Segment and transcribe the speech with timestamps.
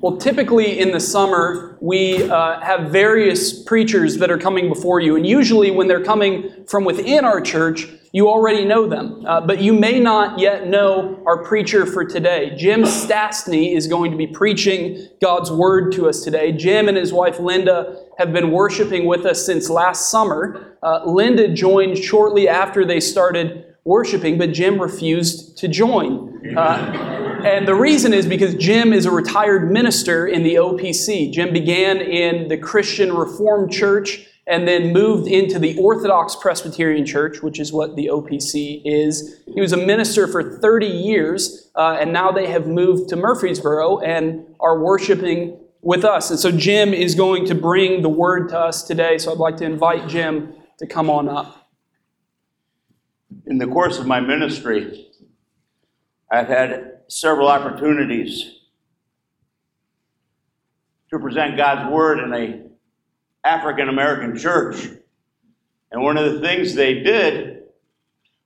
[0.00, 5.16] Well, typically in the summer, we uh, have various preachers that are coming before you.
[5.16, 9.24] And usually, when they're coming from within our church, you already know them.
[9.26, 12.54] Uh, but you may not yet know our preacher for today.
[12.56, 16.52] Jim Stastny is going to be preaching God's Word to us today.
[16.52, 20.76] Jim and his wife Linda have been worshiping with us since last summer.
[20.80, 26.56] Uh, Linda joined shortly after they started worshiping, but Jim refused to join.
[27.44, 31.32] And the reason is because Jim is a retired minister in the OPC.
[31.32, 37.42] Jim began in the Christian Reformed Church and then moved into the Orthodox Presbyterian Church,
[37.42, 39.42] which is what the OPC is.
[39.46, 43.98] He was a minister for 30 years, uh, and now they have moved to Murfreesboro
[43.98, 46.30] and are worshiping with us.
[46.30, 49.18] And so Jim is going to bring the word to us today.
[49.18, 51.68] So I'd like to invite Jim to come on up.
[53.46, 55.07] In the course of my ministry,
[56.30, 58.58] I've had several opportunities
[61.10, 62.62] to present God's Word in a
[63.44, 64.88] African American church.
[65.90, 67.62] And one of the things they did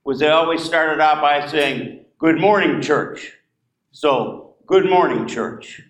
[0.04, 3.32] was they always started out by saying, Good morning, church.
[3.90, 5.82] So, good morning, church.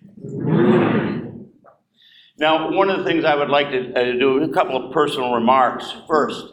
[2.39, 5.35] Now, one of the things I would like to uh, do a couple of personal
[5.35, 5.93] remarks.
[6.07, 6.43] First,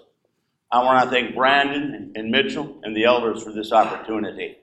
[0.70, 4.58] I want to thank Brandon and Mitchell and the elders for this opportunity.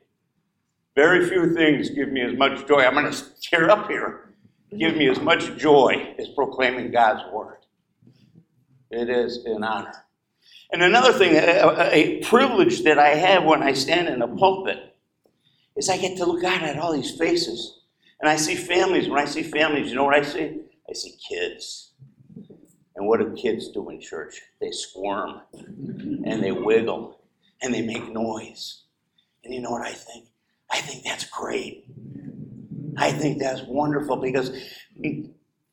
[0.98, 2.80] Very few things give me as much joy.
[2.80, 4.34] I'm going to tear up here.
[4.76, 7.60] Give me as much joy as proclaiming God's word.
[8.90, 9.94] It is an honor.
[10.72, 14.96] And another thing, a, a privilege that I have when I stand in a pulpit
[15.76, 17.82] is I get to look out at all these faces.
[18.20, 19.08] And I see families.
[19.08, 20.62] When I see families, you know what I see?
[20.90, 21.92] I see kids.
[22.96, 24.42] And what do kids do in church?
[24.60, 27.22] They squirm and they wiggle
[27.62, 28.82] and they make noise.
[29.44, 30.26] And you know what I think?
[30.72, 31.86] I think that's great.
[32.98, 34.52] I think that's wonderful because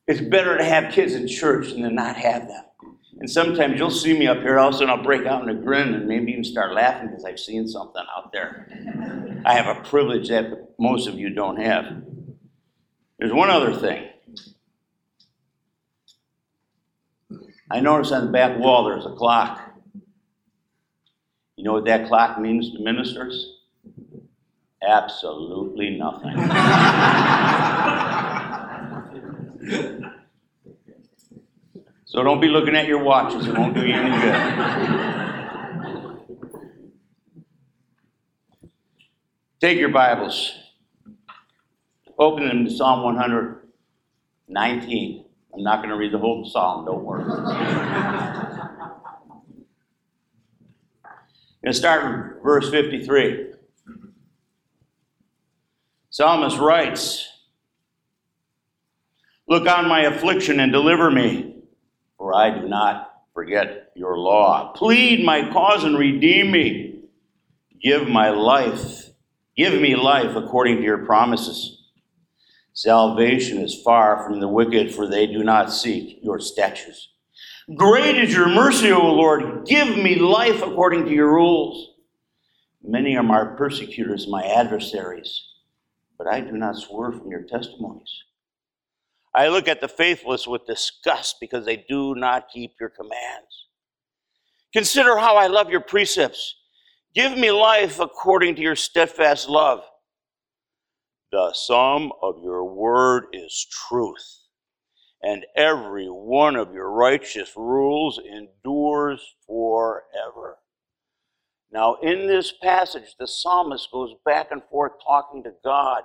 [0.07, 2.63] it's better to have kids in church than to not have them.
[3.17, 5.49] And sometimes you'll see me up here, all of a sudden I'll break out in
[5.49, 8.67] a grin and maybe even start laughing because I've seen something out there.
[9.45, 12.03] I have a privilege that most of you don't have.
[13.17, 14.09] There's one other thing.
[17.71, 19.61] I notice on the back wall there's a clock.
[21.55, 23.54] You know what that clock means to ministers?
[24.85, 26.37] Absolutely nothing.
[32.05, 34.35] so don't be looking at your watches, it won't do you any good.
[39.59, 40.53] Take your Bibles,
[42.19, 45.25] open them to Psalm 119.
[45.55, 47.23] I'm not going to read the whole psalm, don't worry.
[47.23, 47.43] I'm
[51.63, 53.54] going to start with verse 53.
[56.15, 57.27] Psalmist writes,
[59.49, 61.57] Look on my affliction and deliver me,
[62.17, 64.71] for I do not forget your law.
[64.77, 67.01] Plead my cause and redeem me.
[67.83, 69.09] Give my life,
[69.57, 71.83] give me life according to your promises.
[72.71, 77.09] Salvation is far from the wicked, for they do not seek your statutes.
[77.75, 79.65] Great is your mercy, O Lord.
[79.65, 81.89] Give me life according to your rules.
[82.81, 85.54] Many are my persecutors, my adversaries
[86.17, 88.23] but I do not swerve from your testimonies.
[89.33, 93.67] I look at the faithless with disgust because they do not keep your commands.
[94.73, 96.55] Consider how I love your precepts.
[97.13, 99.81] Give me life according to your steadfast love.
[101.31, 104.41] The sum of your word is truth,
[105.21, 110.59] and every one of your righteous rules endures forever.
[111.71, 116.03] Now, in this passage, the psalmist goes back and forth talking to God.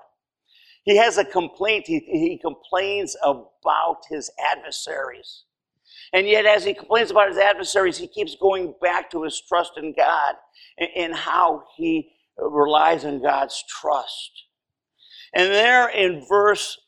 [0.84, 1.86] He has a complaint.
[1.86, 5.44] He, he complains about his adversaries.
[6.12, 9.72] And yet, as he complains about his adversaries, he keeps going back to his trust
[9.76, 10.34] in God
[10.78, 14.46] and, and how he relies on God's trust.
[15.34, 16.78] And there in verse,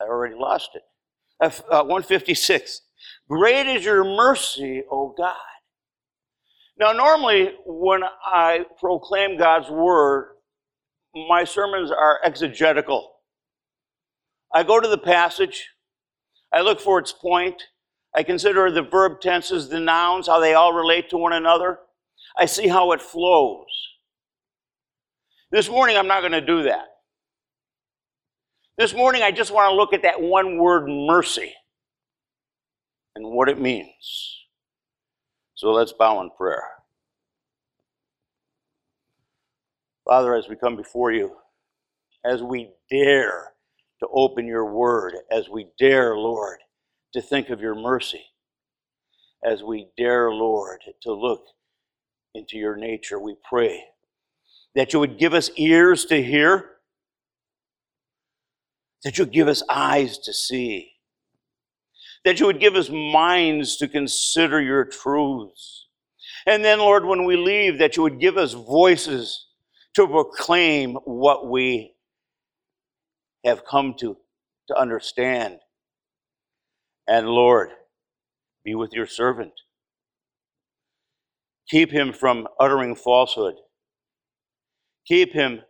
[0.00, 0.82] I already lost it,
[1.40, 2.82] uh, 156.
[3.28, 5.36] Great is your mercy, O God.
[6.78, 10.34] Now, normally, when I proclaim God's word,
[11.14, 13.14] my sermons are exegetical.
[14.52, 15.70] I go to the passage,
[16.52, 17.62] I look for its point,
[18.14, 21.78] I consider the verb tenses, the nouns, how they all relate to one another.
[22.38, 23.66] I see how it flows.
[25.50, 26.84] This morning, I'm not going to do that.
[28.78, 31.54] This morning, I just want to look at that one word, mercy,
[33.16, 34.44] and what it means.
[35.54, 36.62] So let's bow in prayer.
[40.04, 41.34] Father, as we come before you,
[42.24, 43.54] as we dare
[44.00, 46.58] to open your word, as we dare, Lord,
[47.14, 48.22] to think of your mercy,
[49.42, 51.46] as we dare, Lord, to look
[52.34, 53.82] into your nature, we pray
[54.74, 56.66] that you would give us ears to hear,
[59.04, 60.92] that you give us eyes to see,
[62.26, 65.86] that you would give us minds to consider your truths.
[66.44, 69.46] And then, Lord, when we leave, that you would give us voices
[69.94, 71.94] to proclaim what we
[73.44, 74.16] have come to,
[74.66, 75.60] to understand.
[77.06, 77.70] And Lord,
[78.64, 79.52] be with your servant.
[81.68, 83.54] Keep him from uttering falsehood.
[85.06, 85.60] Keep him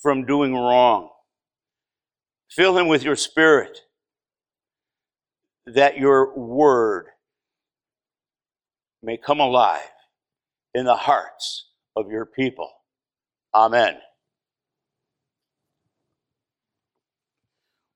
[0.00, 1.10] from doing wrong.
[2.48, 3.76] Fill him with your spirit
[5.74, 7.06] that your word
[9.02, 9.80] may come alive
[10.74, 12.70] in the hearts of your people.
[13.54, 13.96] Amen.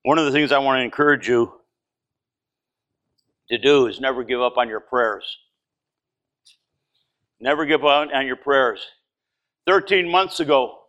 [0.03, 1.51] One of the things I want to encourage you
[3.49, 5.37] to do is never give up on your prayers.
[7.39, 8.85] Never give up on your prayers.
[9.67, 10.79] 13 months ago,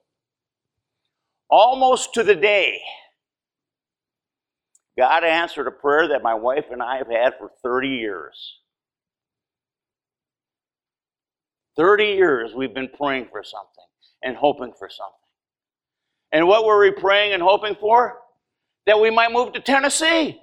[1.48, 2.80] almost to the day,
[4.98, 8.60] God answered a prayer that my wife and I have had for 30 years.
[11.76, 13.84] 30 years we've been praying for something
[14.22, 15.12] and hoping for something.
[16.32, 18.18] And what were we praying and hoping for?
[18.86, 20.40] That we might move to Tennessee.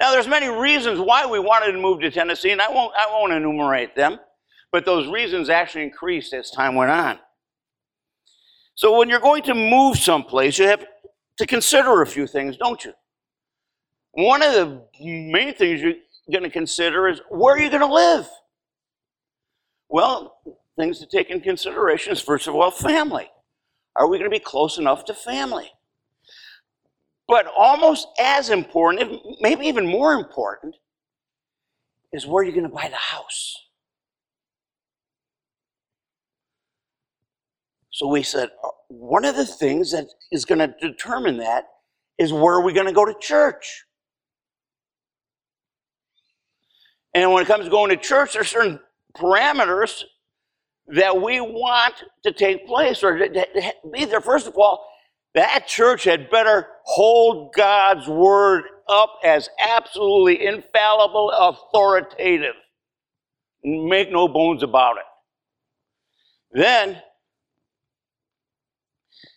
[0.00, 3.06] Now there's many reasons why we wanted to move to Tennessee, and I won't, I
[3.10, 4.18] won't enumerate them,
[4.70, 7.18] but those reasons actually increased as time went on.
[8.74, 10.84] So when you're going to move someplace, you have
[11.38, 12.92] to consider a few things, don't you?
[14.12, 15.94] One of the main things you're
[16.30, 18.28] going to consider is where are you going to live?
[19.88, 20.38] Well,
[20.76, 23.28] things to take in consideration is first of all family.
[23.96, 25.70] Are we going to be close enough to family?
[27.26, 30.76] But almost as important, maybe even more important,
[32.12, 33.54] is where you're going to buy the house.
[37.90, 41.64] So we said, uh, one of the things that is going to determine that
[42.18, 43.84] is where are we going to go to church?
[47.14, 48.80] And when it comes to going to church, there's certain
[49.16, 50.02] parameters
[50.88, 51.94] that we want
[52.24, 54.20] to take place or to, to be there.
[54.20, 54.86] First of all,
[55.34, 62.54] that church had better hold God's word up as absolutely infallible, authoritative.
[63.62, 65.04] Make no bones about it.
[66.58, 67.02] Then,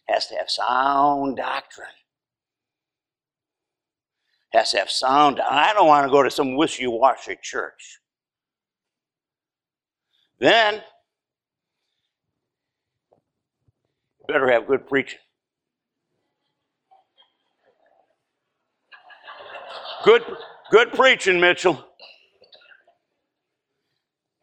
[0.07, 1.87] has to have sound doctrine.
[4.53, 5.39] Has to have sound.
[5.39, 7.99] I don't want to go to some wishy-washy church.
[10.39, 10.81] Then,
[14.27, 15.19] better have good preaching.
[20.03, 20.23] Good,
[20.71, 21.85] good preaching, Mitchell.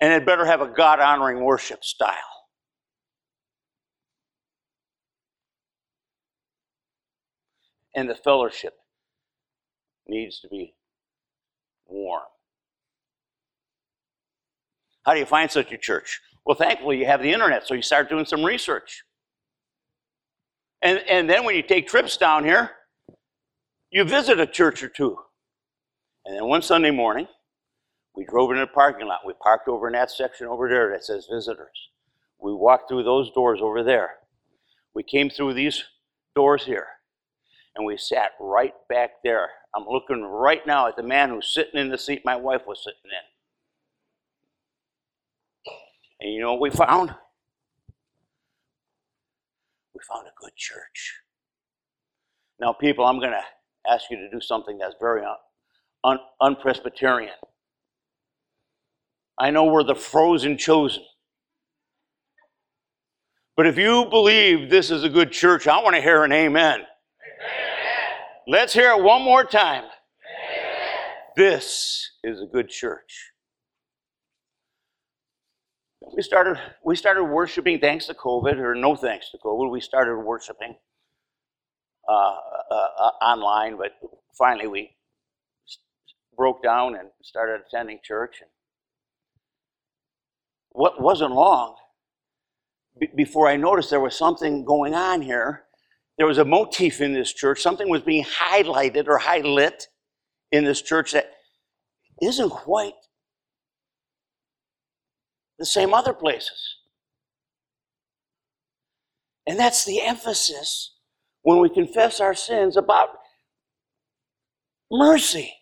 [0.00, 2.14] And it better have a God honoring worship style.
[7.99, 8.75] And the fellowship
[10.06, 10.73] needs to be
[11.85, 12.23] warm.
[15.03, 16.21] How do you find such a church?
[16.47, 19.03] Well, thankfully, you have the internet, so you start doing some research.
[20.81, 22.71] And, and then when you take trips down here,
[23.90, 25.19] you visit a church or two.
[26.25, 27.26] And then one Sunday morning,
[28.14, 29.26] we drove into the parking lot.
[29.26, 31.88] We parked over in that section over there that says visitors.
[32.38, 34.19] We walked through those doors over there.
[34.95, 35.83] We came through these
[36.37, 36.87] doors here.
[37.78, 39.50] And we sat right back there.
[39.75, 42.82] I'm looking right now at the man who's sitting in the seat my wife was
[42.82, 43.20] sitting in.
[46.20, 47.11] And you know what we found?
[49.94, 51.20] We found a good church.
[52.61, 53.44] Now, people, I'm going to
[53.88, 55.35] ask you to do something that's very uh,
[56.02, 57.35] un- unpresbyterian.
[59.38, 61.04] I know we're the frozen chosen.
[63.56, 66.80] But if you believe this is a good church, I want to hear an amen.
[68.50, 69.85] Let's hear it one more time.
[71.37, 73.33] This is a good church.
[76.17, 79.71] We started, we started worshiping thanks to COVID, or no thanks to COVID.
[79.71, 80.76] We started worshiping
[82.09, 82.12] uh,
[82.71, 83.90] uh, uh, online, but
[84.38, 84.97] finally we
[86.35, 88.38] broke down and started attending church.
[88.40, 88.49] And
[90.71, 91.76] what wasn't long
[93.14, 95.64] before I noticed there was something going on here.
[96.18, 97.62] There was a motif in this church.
[97.62, 99.84] Something was being highlighted or highlit
[100.50, 101.30] in this church that
[102.20, 102.94] isn't quite
[105.58, 106.76] the same other places.
[109.46, 110.96] And that's the emphasis
[111.42, 113.10] when we confess our sins about
[114.90, 115.54] mercy.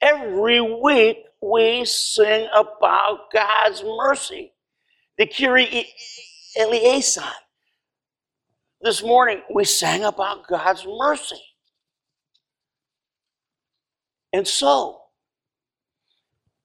[0.00, 4.52] Every week we sing about God's mercy.
[5.18, 5.86] The Kyrie
[6.58, 7.24] eleison.
[8.80, 11.40] This morning we sang about God's mercy.
[14.32, 15.00] And so,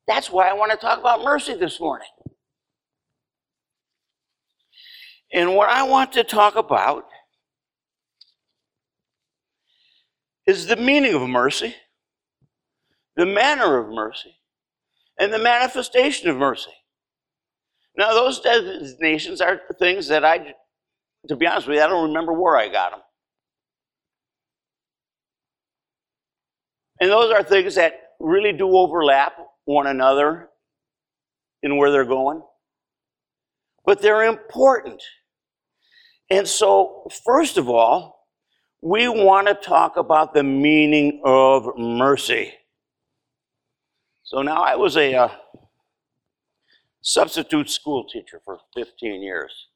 [0.07, 2.07] that's why I want to talk about mercy this morning.
[5.33, 7.05] And what I want to talk about
[10.45, 11.73] is the meaning of mercy,
[13.15, 14.35] the manner of mercy,
[15.17, 16.71] and the manifestation of mercy.
[17.95, 20.53] Now, those designations are things that I,
[21.27, 22.99] to be honest with you, I don't remember where I got them.
[26.99, 29.33] And those are things that really do overlap
[29.65, 30.49] one another
[31.61, 32.41] in where they're going.
[33.85, 35.01] But they're important.
[36.29, 38.27] And so, first of all,
[38.81, 42.53] we want to talk about the meaning of mercy.
[44.23, 45.29] So now I was a uh,
[47.01, 49.67] substitute school teacher for 15 years.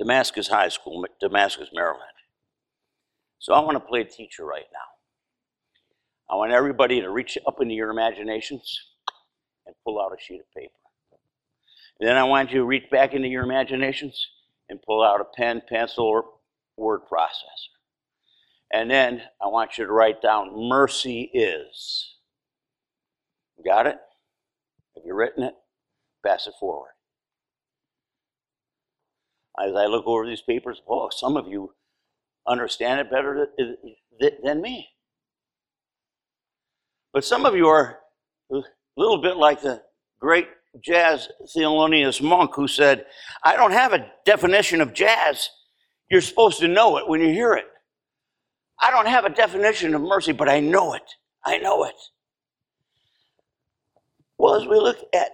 [0.00, 2.00] Damascus High School, Damascus, Maryland.
[3.38, 6.32] So I want to play teacher right now.
[6.32, 8.80] I want everybody to reach up into your imaginations
[9.66, 10.72] and pull out a sheet of paper.
[11.98, 14.26] And then I want you to reach back into your imaginations
[14.70, 16.24] and pull out a pen, pencil, or
[16.78, 17.76] word processor.
[18.72, 22.14] And then I want you to write down mercy is.
[23.62, 23.98] Got it?
[24.96, 25.54] Have you written it?
[26.24, 26.92] Pass it forward.
[29.58, 31.74] As I look over these papers, oh, some of you
[32.46, 33.48] understand it better
[34.42, 34.88] than me.
[37.12, 37.98] But some of you are
[38.52, 38.60] a
[38.96, 39.82] little bit like the
[40.20, 40.48] great
[40.84, 43.06] jazz Thelonious Monk who said,
[43.42, 45.50] I don't have a definition of jazz.
[46.10, 47.66] You're supposed to know it when you hear it.
[48.80, 51.02] I don't have a definition of mercy, but I know it.
[51.44, 51.94] I know it.
[54.38, 55.32] Well, as we look at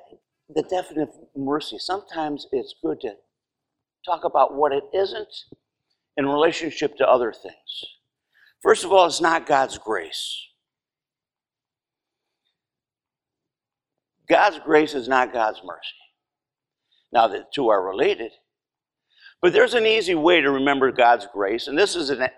[0.48, 3.14] the definition of mercy, sometimes it's good to
[4.06, 5.34] talk about what it isn't
[6.16, 7.84] in relationship to other things.
[8.62, 10.42] First of all, it's not God's grace.
[14.28, 15.94] God's grace is not God's mercy.
[17.12, 18.32] Now, the two are related,
[19.40, 22.28] but there's an easy way to remember God's grace, and this is an,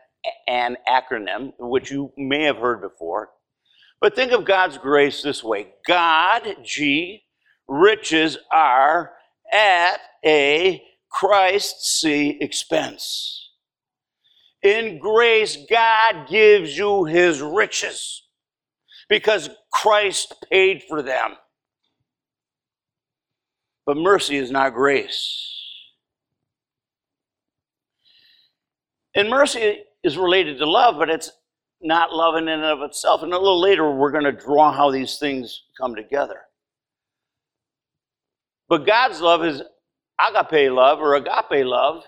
[0.46, 3.30] an acronym which you may have heard before.
[4.00, 7.24] But think of God's grace this way God, G,
[7.66, 9.12] riches are
[9.50, 13.50] at a Christ, C, expense.
[14.62, 18.24] In grace, God gives you his riches
[19.08, 21.34] because Christ paid for them.
[23.86, 25.54] But mercy is not grace.
[29.14, 31.30] And mercy is related to love, but it's
[31.80, 33.22] not love in and of itself.
[33.22, 36.40] And a little later, we're going to draw how these things come together.
[38.68, 39.62] But God's love is
[40.20, 42.04] agape love or agape love,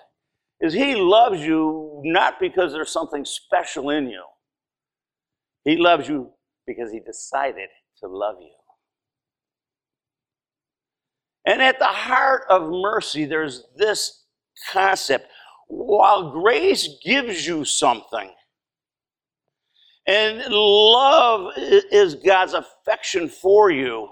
[0.60, 4.24] is He loves you not because there's something special in you.
[5.64, 6.30] He loves you
[6.66, 7.68] because He decided
[8.00, 8.50] to love you.
[11.46, 14.24] And at the heart of mercy, there's this
[14.70, 15.26] concept.
[15.68, 18.30] While grace gives you something,
[20.06, 24.08] and love is God's affection for you,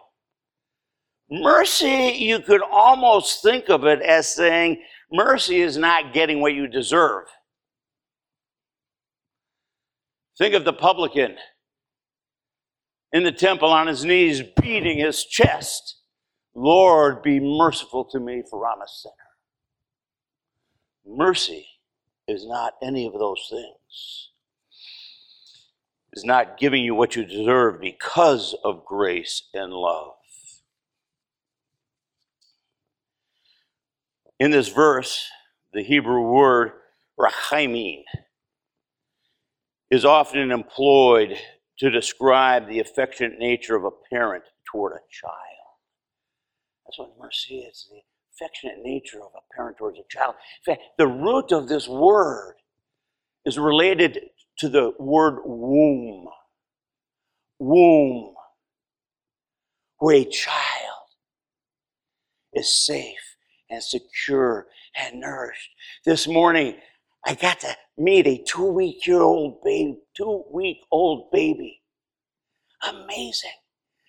[1.30, 4.82] mercy, you could almost think of it as saying,
[5.12, 7.24] mercy is not getting what you deserve.
[10.38, 11.36] Think of the publican
[13.12, 15.96] in the temple on his knees, beating his chest.
[16.54, 19.14] Lord, be merciful to me, for I'm a sinner.
[21.06, 21.66] Mercy
[22.26, 24.30] is not any of those things.
[26.12, 30.17] It's not giving you what you deserve because of grace and love.
[34.38, 35.28] In this verse,
[35.72, 36.72] the Hebrew word
[37.18, 38.02] rachamim
[39.90, 41.36] is often employed
[41.78, 45.34] to describe the affectionate nature of a parent toward a child.
[46.86, 48.00] That's what mercy is the
[48.34, 50.36] affectionate nature of a parent towards a child.
[50.66, 52.54] In fact, the root of this word
[53.44, 54.20] is related
[54.58, 56.28] to the word womb.
[57.58, 58.34] Womb,
[59.98, 61.08] where a child
[62.54, 63.27] is safe
[63.70, 65.70] and secure and nourished.
[66.04, 66.76] This morning,
[67.26, 71.82] I got to meet a two week year old baby, two week old baby.
[72.88, 73.50] Amazing.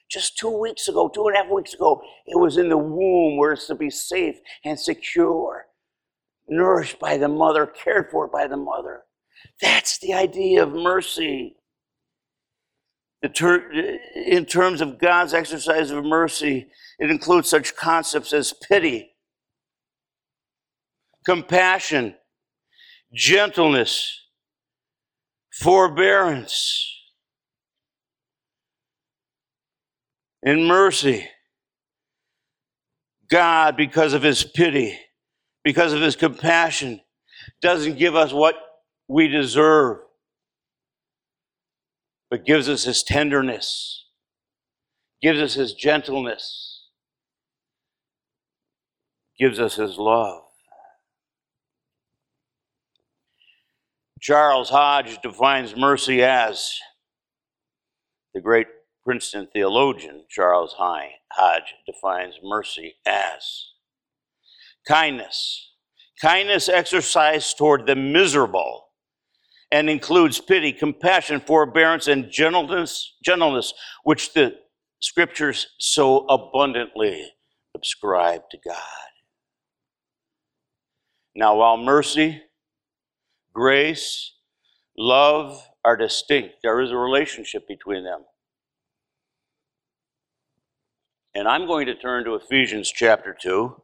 [0.09, 3.37] just two weeks ago, two and a half weeks ago, it was in the womb
[3.37, 5.65] where it's to be safe and secure,
[6.47, 9.03] nourished by the mother, cared for by the mother.
[9.61, 11.57] That's the idea of mercy.
[13.23, 16.67] In terms of God's exercise of mercy,
[16.99, 19.11] it includes such concepts as pity,
[21.25, 22.15] compassion,
[23.13, 24.27] gentleness,
[25.51, 26.85] forbearance,
[30.43, 31.27] and mercy.
[33.29, 34.97] God, because of his pity,
[35.63, 37.01] because of his compassion,
[37.61, 38.55] doesn't give us what
[39.07, 39.97] we deserve,
[42.29, 44.05] but gives us his tenderness,
[45.21, 46.87] gives us his gentleness,
[49.37, 50.48] gives us his love.
[54.21, 56.77] Charles Hodge defines mercy as
[58.33, 58.67] the great
[59.05, 63.67] Princeton theologian Charles Hodge defines mercy as
[64.87, 65.71] kindness.
[66.21, 68.87] Kindness exercised toward the miserable
[69.71, 73.73] and includes pity, compassion, forbearance, and gentleness, gentleness,
[74.03, 74.55] which the
[74.99, 77.31] scriptures so abundantly
[77.81, 78.75] ascribe to God.
[81.35, 82.41] Now, while mercy,
[83.53, 84.33] grace,
[84.97, 88.21] love are distinct, there is a relationship between them.
[91.35, 93.81] And I'm going to turn to Ephesians chapter 2.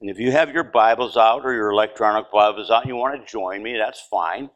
[0.00, 3.18] And if you have your Bibles out or your electronic Bibles out and you want
[3.18, 4.50] to join me, that's fine.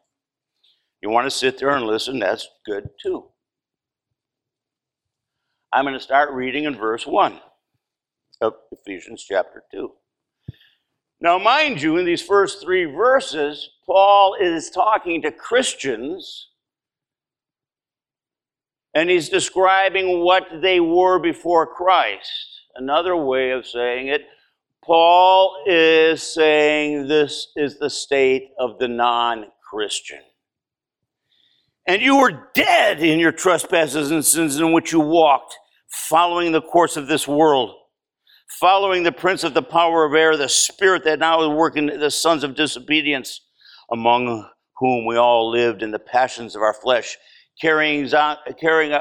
[1.01, 3.25] You want to sit there and listen, that's good too.
[5.73, 7.39] I'm going to start reading in verse 1
[8.41, 9.91] of Ephesians chapter 2.
[11.21, 16.47] Now, mind you, in these first three verses, Paul is talking to Christians
[18.93, 22.61] and he's describing what they were before Christ.
[22.73, 24.21] Another way of saying it,
[24.81, 30.21] Paul is saying this is the state of the non Christian.
[31.85, 35.57] And you were dead in your trespasses and sins in which you walked,
[35.89, 37.75] following the course of this world,
[38.57, 42.09] following the prince of the power of air, the spirit that now is working the
[42.09, 43.41] sons of disobedience,
[43.91, 47.17] among whom we all lived in the passions of our flesh
[47.61, 48.09] carrying,
[48.59, 48.99] carrying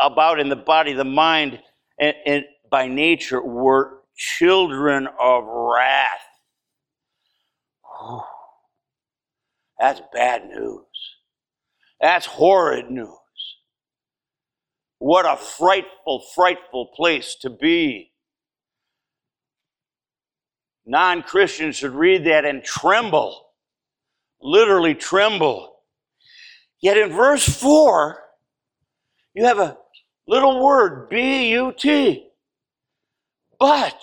[0.00, 1.60] about in the body, the mind,
[2.00, 6.20] and, and by nature were children of wrath.
[9.78, 10.84] That's bad news.
[12.00, 13.08] That's horrid news.
[14.98, 18.12] What a frightful, frightful place to be.
[20.86, 23.47] Non Christians should read that and tremble,
[24.40, 25.76] literally tremble.
[26.80, 28.22] Yet in verse 4,
[29.34, 29.76] you have a
[30.26, 32.28] little word, B U T.
[33.58, 33.98] But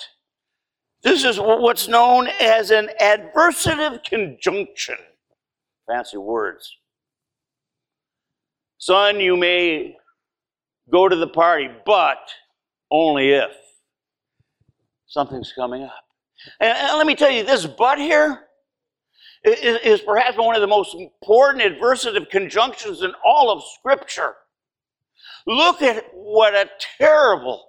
[1.04, 4.98] this is what's known as an adversative conjunction.
[5.88, 6.78] Fancy words.
[8.78, 9.96] Son, you may
[10.92, 12.18] go to the party, but
[12.92, 13.52] only if
[15.08, 16.04] something's coming up.
[16.60, 18.45] And, and let me tell you, this but here,
[19.46, 24.36] is, perhaps one of the most important adversative conjunctions in all of Scripture.
[25.48, 27.64] Look at what a terrible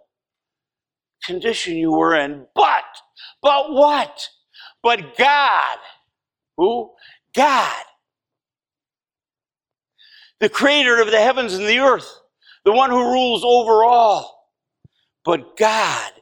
[1.25, 2.47] condition you were in.
[2.55, 2.85] But,
[3.43, 4.29] but what?
[4.83, 5.79] But God.
[6.57, 6.93] Who?
[7.35, 7.83] God.
[10.41, 12.11] The creator of the heavens and the earth,
[12.65, 14.51] the one who rules over all.
[15.25, 16.13] But God.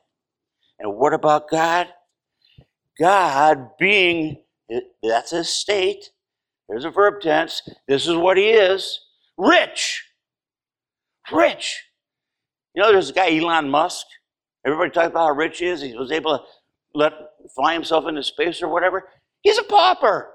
[0.79, 1.89] And what about God?
[2.99, 4.44] God being
[5.03, 6.11] that's his state.
[6.69, 7.63] There's a verb tense.
[7.87, 8.99] This is what he is.
[9.37, 10.03] Rich.
[11.33, 11.83] Rich.
[12.75, 14.07] You know, there's a guy, Elon Musk.
[14.67, 15.83] Everybody talks about how rich he is.
[15.83, 16.45] He was able to
[16.95, 17.13] let
[17.55, 19.09] fly himself into space or whatever.
[19.43, 20.31] He's a pauper.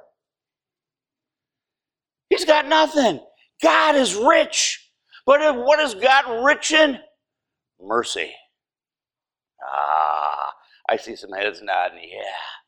[2.29, 3.19] He's got nothing.
[3.61, 4.91] God is rich.
[5.25, 6.99] But what is God rich in?
[7.81, 8.31] Mercy.
[9.63, 10.53] Ah,
[10.89, 11.99] I see some heads nodding.
[12.03, 12.58] Yeah.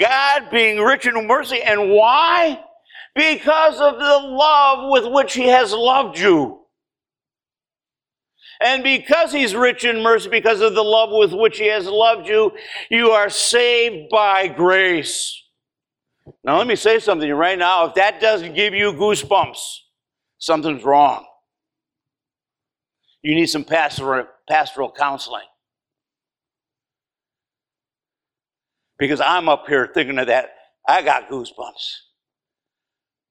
[0.00, 1.62] God being rich in mercy.
[1.62, 2.62] And why?
[3.14, 6.60] Because of the love with which He has loved you.
[8.60, 12.28] And because He's rich in mercy, because of the love with which He has loved
[12.28, 12.52] you,
[12.90, 15.38] you are saved by grace.
[16.44, 17.86] Now, let me say something right now.
[17.86, 19.58] If that doesn't give you goosebumps,
[20.38, 21.26] something's wrong.
[23.22, 25.44] You need some pastoral, pastoral counseling.
[29.02, 30.50] Because I'm up here thinking of that.
[30.86, 31.96] I got goosebumps.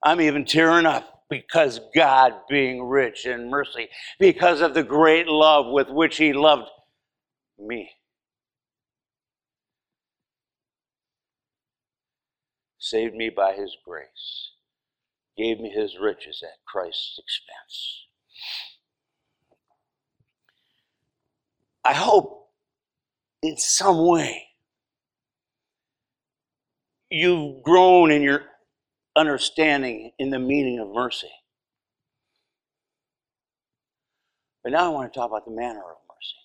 [0.03, 3.87] I'm even tearing up because God, being rich in mercy,
[4.19, 6.67] because of the great love with which He loved
[7.57, 7.89] me.
[12.77, 14.51] Saved me by His grace,
[15.37, 18.07] gave me His riches at Christ's expense.
[21.85, 22.49] I hope
[23.41, 24.50] in some way
[27.11, 28.43] you've grown in your
[29.15, 31.29] understanding in the meaning of mercy.
[34.63, 36.35] But now I want to talk about the manner of mercy.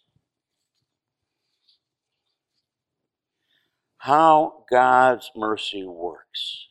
[3.99, 6.69] How God's mercy works.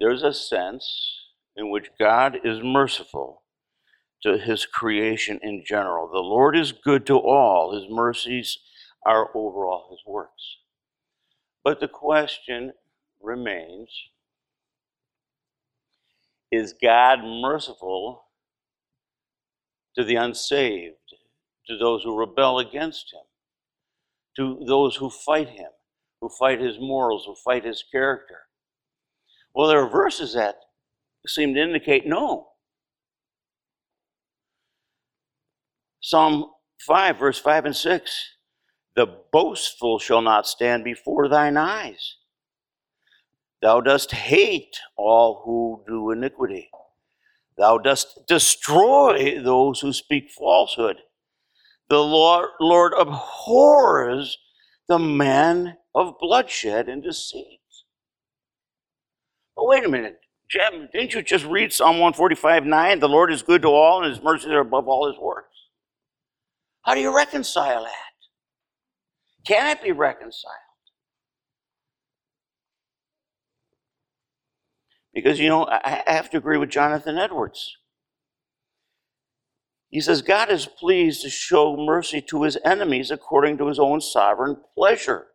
[0.00, 1.18] There's a sense
[1.56, 3.42] in which God is merciful
[4.22, 6.08] to his creation in general.
[6.08, 8.58] The Lord is good to all, his mercies
[9.04, 10.58] are over all his works.
[11.64, 12.72] But the question
[13.20, 13.90] remains
[16.50, 18.24] Is God merciful
[19.96, 20.96] to the unsaved,
[21.66, 23.22] to those who rebel against Him,
[24.36, 25.70] to those who fight Him,
[26.20, 28.40] who fight His morals, who fight His character?
[29.54, 30.56] Well, there are verses that
[31.26, 32.48] seem to indicate no.
[36.00, 38.30] Psalm 5, verse 5 and 6
[38.94, 42.16] The boastful shall not stand before thine eyes.
[43.62, 46.68] Thou dost hate all who do iniquity.
[47.56, 50.96] Thou dost destroy those who speak falsehood.
[51.88, 54.38] The Lord, abhors
[54.88, 57.60] the man of bloodshed and deceit.
[59.54, 60.18] But wait a minute,
[60.50, 62.98] Jim, didn't you just read Psalm 145 9?
[62.98, 65.56] The Lord is good to all, and his mercies are above all his works.
[66.82, 68.11] How do you reconcile that?
[69.46, 70.54] Can it be reconciled?
[75.12, 77.76] Because, you know, I have to agree with Jonathan Edwards.
[79.90, 84.00] He says, God is pleased to show mercy to his enemies according to his own
[84.00, 85.26] sovereign pleasure.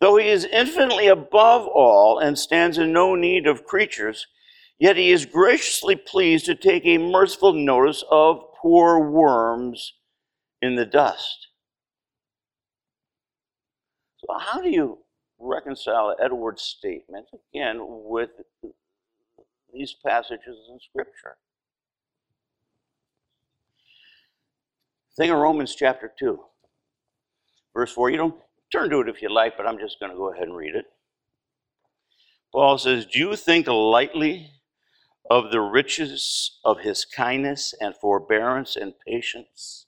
[0.00, 4.26] Though he is infinitely above all and stands in no need of creatures,
[4.78, 9.94] yet he is graciously pleased to take a merciful notice of poor worms
[10.60, 11.48] in the dust.
[14.26, 14.98] So, how do you
[15.38, 18.30] reconcile Edward's statement again with
[19.74, 21.36] these passages in Scripture.
[25.16, 26.40] Think of Romans chapter 2,
[27.74, 28.10] verse 4.
[28.10, 28.34] You don't
[28.72, 30.74] turn to it if you like, but I'm just going to go ahead and read
[30.74, 30.86] it.
[32.52, 34.50] Paul says, Do you think lightly
[35.30, 39.83] of the riches of his kindness and forbearance and patience?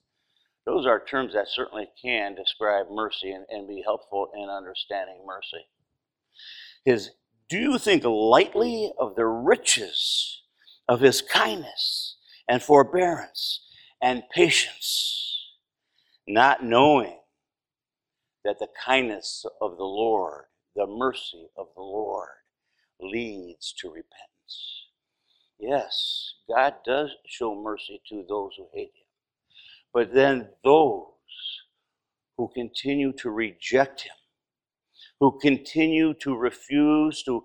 [0.67, 5.65] Those are terms that certainly can describe mercy and, and be helpful in understanding mercy.
[6.83, 7.11] His
[7.49, 10.41] do you think lightly of the riches
[10.89, 12.17] of his kindness
[12.49, 13.61] and forbearance
[14.01, 15.53] and patience,
[16.27, 17.17] not knowing
[18.43, 22.27] that the kindness of the Lord, the mercy of the Lord,
[22.99, 24.89] leads to repentance?
[25.57, 29.06] Yes, God does show mercy to those who hate him.
[29.93, 31.05] But then those
[32.37, 34.13] who continue to reject him
[35.19, 37.43] who continue to refuse to,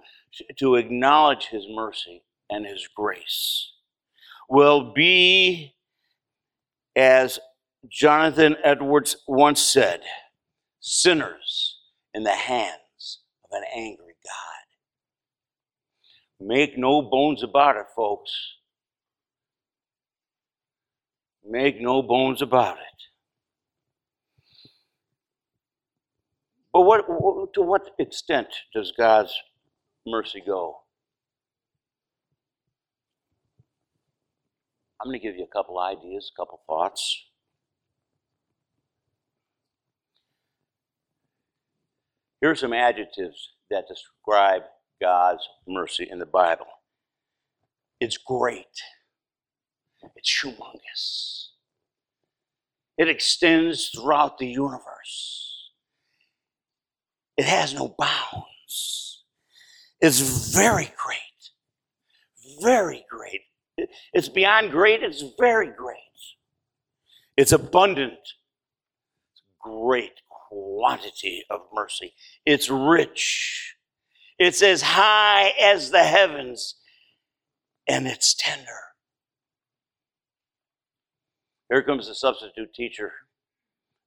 [0.58, 3.72] to acknowledge his mercy and his grace
[4.48, 5.74] will be,
[6.94, 7.38] as
[7.88, 10.02] Jonathan Edwards once said,
[10.80, 11.78] sinners
[12.12, 14.76] in the hands of an angry God.
[16.46, 18.30] Make no bones about it, folks.
[21.44, 22.84] Make no bones about it.
[26.72, 27.04] But what,
[27.54, 29.34] to what extent does God's
[30.06, 30.78] mercy go?
[35.00, 37.24] I'm going to give you a couple ideas, a couple thoughts.
[42.40, 44.62] Here are some adjectives that describe
[45.00, 46.66] God's mercy in the Bible
[48.02, 48.82] it's great,
[50.16, 51.48] it's humongous,
[52.98, 55.70] it extends throughout the universe.
[57.36, 59.24] It has no bounds.
[60.00, 61.18] It's very great.
[62.62, 63.40] Very great.
[64.12, 65.98] It's beyond great, it's very great.
[67.36, 68.12] It's abundant.
[68.12, 72.14] It's great quantity of mercy.
[72.44, 73.76] It's rich.
[74.38, 76.74] It's as high as the heavens,
[77.88, 78.91] and it's tender.
[81.72, 83.10] Here comes the substitute teacher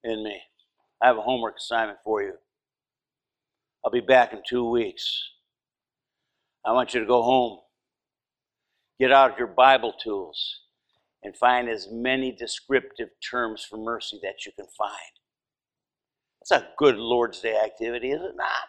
[0.04, 0.40] in me.
[1.02, 2.34] I have a homework assignment for you.
[3.84, 5.04] I'll be back in two weeks.
[6.64, 7.58] I want you to go home,
[9.00, 10.60] get out your Bible tools,
[11.24, 14.92] and find as many descriptive terms for mercy that you can find.
[16.48, 18.68] That's a good Lord's Day activity, is it not?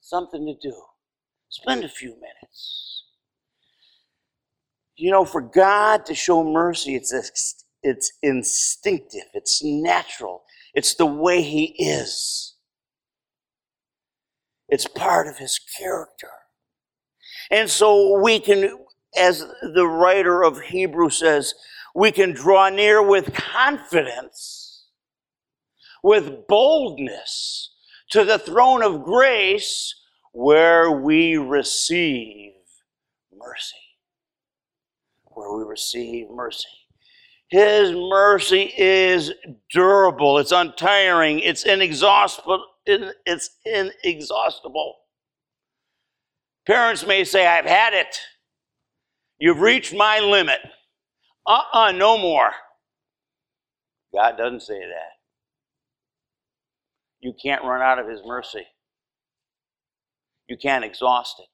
[0.00, 0.74] Something to do.
[1.48, 3.04] Spend a few minutes.
[5.02, 7.12] You know, for God to show mercy, it's,
[7.82, 12.54] it's instinctive, it's natural, it's the way He is.
[14.68, 16.30] It's part of His character.
[17.50, 18.78] And so we can,
[19.18, 21.52] as the writer of Hebrew says,
[21.96, 24.86] we can draw near with confidence,
[26.04, 27.74] with boldness
[28.10, 29.96] to the throne of grace
[30.30, 32.52] where we receive
[33.36, 33.91] mercy.
[35.34, 36.68] Where we receive mercy.
[37.48, 39.32] His mercy is
[39.70, 42.64] durable, it's untiring, it's inexhaustible.
[42.84, 44.96] It's inexhaustible.
[46.66, 48.18] Parents may say, I've had it.
[49.38, 50.58] You've reached my limit.
[51.46, 52.50] Uh uh-uh, uh no more.
[54.14, 55.12] God doesn't say that.
[57.20, 58.66] You can't run out of His mercy.
[60.48, 61.46] You can't exhaust it.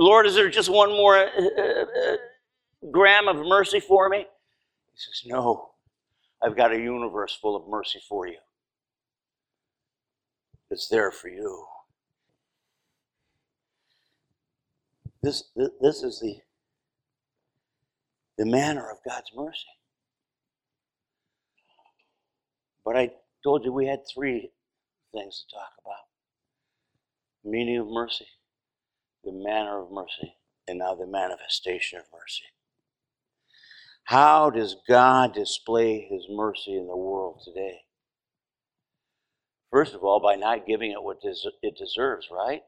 [0.00, 2.16] Lord, is there just one more uh, uh, uh,
[2.90, 4.18] gram of mercy for me?
[4.18, 5.70] He says, No,
[6.42, 8.38] I've got a universe full of mercy for you.
[10.70, 11.66] It's there for you.
[15.22, 15.44] This,
[15.80, 16.36] this is the,
[18.38, 19.66] the manner of God's mercy.
[22.84, 23.10] But I
[23.42, 24.50] told you we had three
[25.12, 26.06] things to talk about
[27.44, 28.26] meaning of mercy,
[29.24, 30.34] the manner of mercy,
[30.68, 32.44] and now the manifestation of mercy.
[34.06, 37.80] How does God display his mercy in the world today?
[39.72, 42.62] First of all, by not giving it what it deserves, right?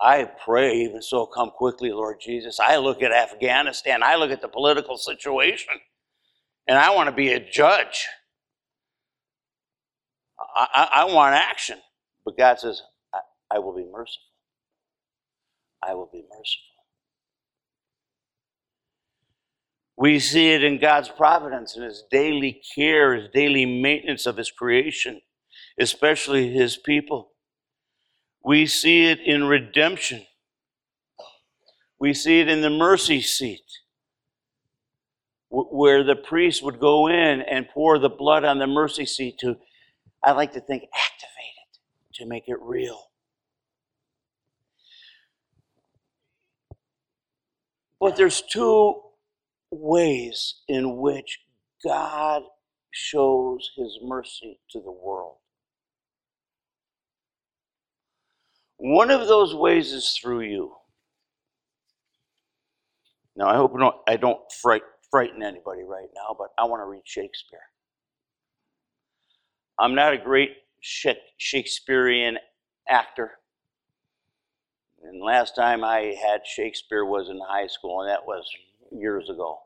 [0.00, 2.60] I pray, even so, come quickly, Lord Jesus.
[2.60, 5.74] I look at Afghanistan, I look at the political situation,
[6.66, 8.06] and I want to be a judge.
[10.40, 11.78] I, I, I want action.
[12.24, 12.82] But God says,
[13.14, 14.24] I, I will be merciful.
[15.82, 16.69] I will be merciful.
[20.00, 24.50] We see it in God's providence and His daily care, His daily maintenance of His
[24.50, 25.20] creation,
[25.78, 27.32] especially His people.
[28.42, 30.22] We see it in redemption.
[31.98, 33.60] We see it in the mercy seat,
[35.50, 39.58] where the priest would go in and pour the blood on the mercy seat to,
[40.24, 41.78] I like to think, activate it,
[42.14, 43.10] to make it real.
[48.00, 49.02] But there's two
[49.70, 51.38] ways in which
[51.84, 52.42] God
[52.92, 55.36] shows his mercy to the world.
[58.78, 60.74] One of those ways is through you.
[63.36, 63.74] Now, I hope
[64.08, 67.60] I don't frighten anybody right now, but I want to read Shakespeare.
[69.78, 72.38] I'm not a great Shakespearean
[72.88, 73.32] actor.
[75.02, 78.44] And last time I had Shakespeare was in high school, and that was
[78.92, 79.58] years ago.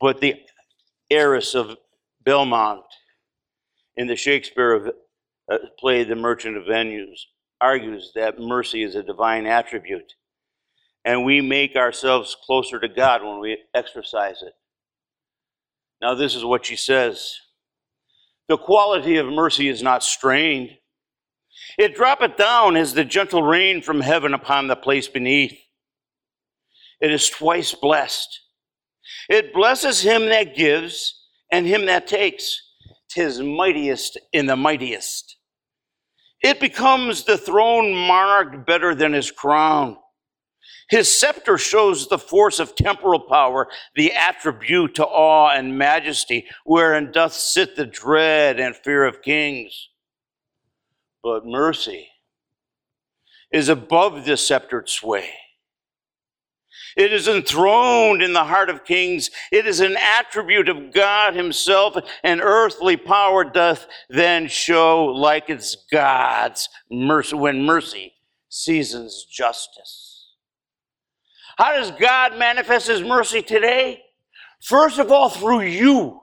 [0.00, 0.36] But the
[1.10, 1.76] heiress of
[2.24, 2.84] Belmont
[3.96, 4.90] in the Shakespeare of,
[5.50, 7.26] uh, play The Merchant of Venice
[7.60, 10.14] argues that mercy is a divine attribute,
[11.04, 14.54] and we make ourselves closer to God when we exercise it.
[16.00, 17.36] Now, this is what she says
[18.48, 20.70] the quality of mercy is not strained.
[21.78, 25.56] It droppeth down as the gentle rain from heaven upon the place beneath.
[27.00, 28.40] It is twice blessed.
[29.28, 32.60] It blesses him that gives and him that takes.
[33.08, 35.36] Tis mightiest in the mightiest.
[36.42, 39.96] It becomes the throne monarch better than his crown.
[40.88, 47.12] His scepter shows the force of temporal power, the attribute to awe and majesty, wherein
[47.12, 49.88] doth sit the dread and fear of kings.
[51.22, 52.08] But mercy
[53.52, 55.30] is above the sceptered sway.
[56.96, 59.30] It is enthroned in the heart of kings.
[59.52, 65.76] It is an attribute of God Himself, and earthly power doth then show like it's
[65.90, 68.14] God's mercy when mercy
[68.48, 70.34] seasons justice.
[71.56, 74.02] How does God manifest His mercy today?
[74.62, 76.22] First of all, through you.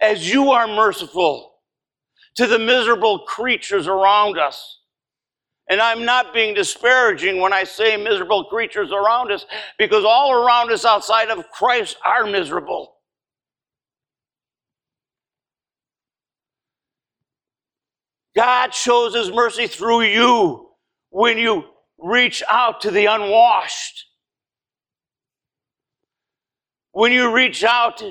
[0.00, 1.56] As you are merciful
[2.36, 4.77] to the miserable creatures around us.
[5.70, 9.44] And I'm not being disparaging when I say miserable creatures around us,
[9.78, 12.94] because all around us outside of Christ are miserable.
[18.34, 20.70] God shows his mercy through you
[21.10, 21.64] when you
[21.98, 24.06] reach out to the unwashed.
[26.92, 28.02] When you reach out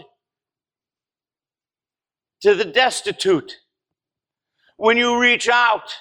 [2.41, 3.56] to the destitute.
[4.76, 5.93] When you reach out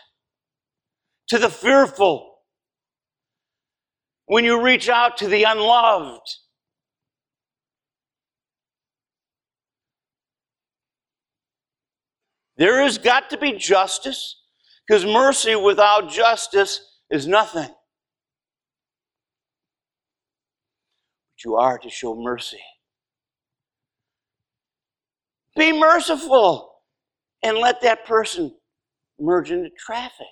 [1.28, 2.34] to the fearful.
[4.26, 6.28] When you reach out to the unloved.
[12.56, 14.40] There has got to be justice
[14.86, 17.68] because mercy without justice is nothing.
[17.68, 17.74] But
[21.44, 22.60] you are to show mercy.
[25.56, 26.72] Be merciful
[27.42, 28.54] and let that person
[29.18, 30.26] merge into traffic.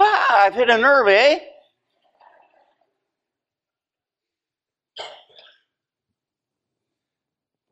[0.00, 1.38] Ah, I've hit a nerve, eh?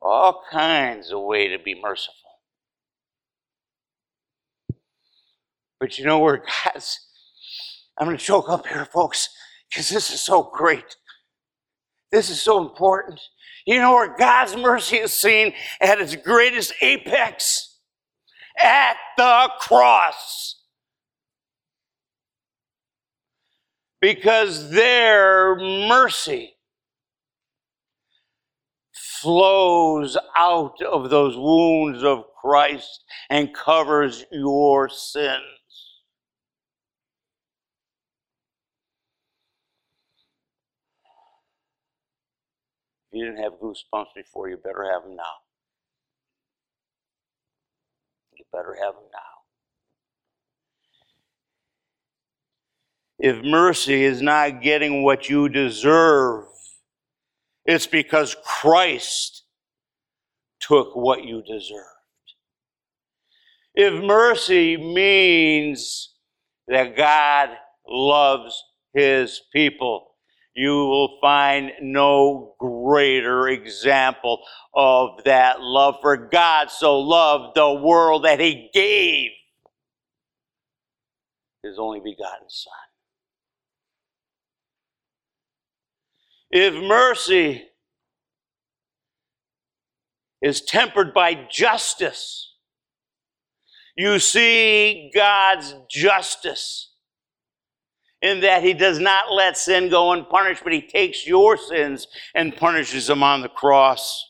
[0.01, 2.15] all kinds of way to be merciful.
[5.79, 6.99] But you know where God's,
[7.97, 9.29] I'm going to choke up here, folks,
[9.69, 10.95] because this is so great.
[12.11, 13.19] This is so important.
[13.65, 17.77] You know where God's mercy is seen at its greatest apex?
[18.61, 20.58] At the cross.
[24.01, 26.55] Because their mercy
[29.21, 35.43] flows out of those wounds of Christ and covers your sins.
[43.11, 45.23] If you didn't have goosebumps before, you better have them now.
[48.37, 49.38] You better have them now.
[53.19, 56.45] If mercy is not getting what you deserve,
[57.65, 59.43] it's because Christ
[60.61, 61.85] took what you deserved.
[63.75, 66.13] If mercy means
[66.67, 67.49] that God
[67.87, 70.07] loves his people,
[70.55, 74.39] you will find no greater example
[74.73, 75.95] of that love.
[76.01, 79.31] For God so loved the world that he gave
[81.63, 82.88] his only begotten Son.
[86.51, 87.63] If mercy
[90.41, 92.55] is tempered by justice,
[93.95, 96.93] you see God's justice
[98.21, 102.55] in that He does not let sin go unpunished, but He takes your sins and
[102.55, 104.25] punishes them on the cross.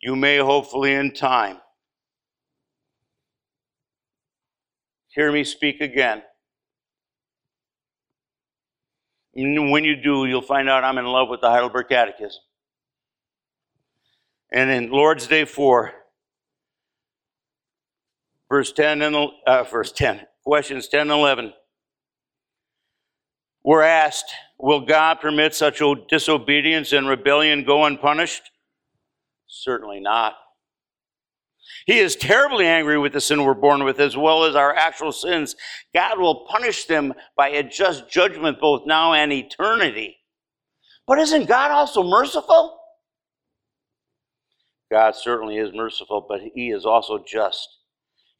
[0.00, 1.58] You may hopefully in time
[5.08, 6.22] hear me speak again.
[9.36, 12.40] When you do, you'll find out I'm in love with the Heidelberg Catechism.
[14.50, 15.92] And in Lord's Day 4,
[18.48, 21.52] verse 10 and uh, verse 10, questions 10 and 11,
[23.62, 28.50] we're asked, Will God permit such disobedience and rebellion go unpunished?
[29.46, 30.34] Certainly not.
[31.86, 35.12] He is terribly angry with the sin we're born with, as well as our actual
[35.12, 35.54] sins.
[35.94, 40.16] God will punish them by a just judgment both now and eternity.
[41.06, 42.76] But isn't God also merciful?
[44.90, 47.68] God certainly is merciful, but He is also just.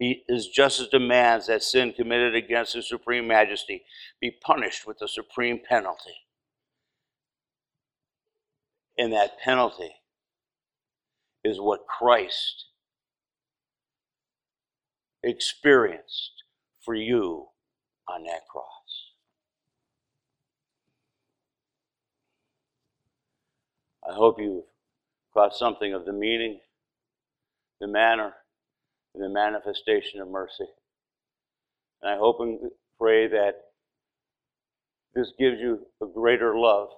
[0.01, 3.85] He is just as demands that sin committed against His supreme majesty
[4.21, 6.15] be punished with the supreme penalty.
[8.99, 9.93] And that penalty
[11.45, 12.67] is what Christ
[15.27, 16.45] experienced
[16.85, 17.47] for you
[18.09, 18.67] on that cross.
[24.09, 24.65] I hope you've
[25.35, 26.61] caught something of the meaning,
[27.81, 28.33] the manner,
[29.15, 30.67] and the manifestation of mercy.
[32.03, 33.55] And I hope and pray that
[35.15, 36.89] this gives you a greater love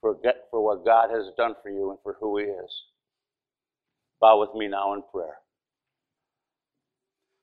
[0.00, 0.16] for,
[0.50, 2.82] for what God has done for you and for who He is.
[4.20, 5.36] Bow with me now in prayer.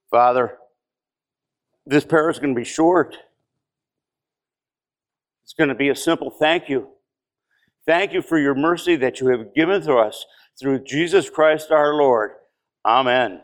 [0.09, 0.57] Father,
[1.85, 3.15] this prayer is going to be short.
[5.43, 6.89] It's going to be a simple thank you.
[7.85, 10.25] Thank you for your mercy that you have given to us
[10.59, 12.31] through Jesus Christ our Lord.
[12.85, 13.41] Amen.